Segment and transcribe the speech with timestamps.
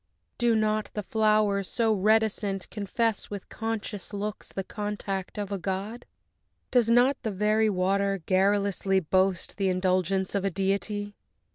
[0.39, 6.07] Do not the flowers, so reticent, confess With conscious looks the contact of a god?
[6.71, 11.13] Does not the very water garrulously Boast the indulgence of a deity?